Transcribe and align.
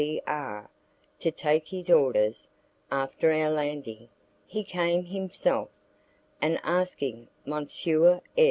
D 0.01 0.19
R, 0.25 0.67
to 1.19 1.29
take 1.29 1.67
his 1.67 1.87
orders, 1.87 2.49
after 2.91 3.29
our 3.31 3.51
landing, 3.51 4.09
he 4.47 4.63
came 4.63 5.05
himself, 5.05 5.69
and 6.41 6.55
after 6.63 7.05
asking 7.05 7.27
M. 7.45 7.67